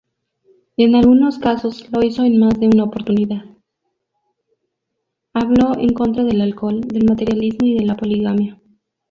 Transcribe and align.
Habló 0.79 1.11
en 5.77 5.93
contra 5.93 6.23
del 6.23 6.41
alcohol, 6.41 6.81
del 6.81 7.05
materialismo 7.05 7.67
y 7.67 7.75
de 7.77 7.85
la 7.85 7.95
poligamia. 7.95 8.59